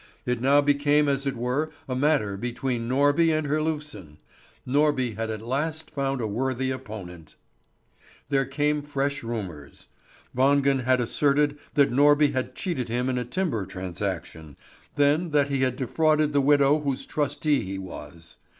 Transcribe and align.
It 0.25 0.41
now 0.41 0.61
became 0.61 1.07
as 1.07 1.27
it 1.27 1.35
were 1.35 1.69
a 1.87 1.95
matter 1.95 2.35
between 2.35 2.89
Norby 2.89 3.29
and 3.37 3.45
Herlufsen. 3.45 4.17
Norby 4.65 5.15
had 5.15 5.29
at 5.29 5.43
last 5.43 5.91
found 5.91 6.21
a 6.21 6.25
worthy 6.25 6.71
opponent. 6.71 7.35
There 8.29 8.45
came 8.47 8.81
fresh 8.81 9.21
rumours. 9.21 9.89
Wangen 10.35 10.85
had 10.85 10.99
asserted 10.99 11.55
that 11.75 11.91
Norby 11.93 12.31
had 12.33 12.55
cheated 12.55 12.89
him 12.89 13.09
in 13.09 13.19
a 13.19 13.25
timber 13.25 13.63
transaction; 13.67 14.57
then 14.95 15.29
that 15.29 15.49
he 15.49 15.61
had 15.61 15.75
defrauded 15.75 16.33
the 16.33 16.41
widow 16.41 16.79
whose 16.79 17.05
trustee 17.05 17.59
he 17.61 17.77
was. 17.77 18.37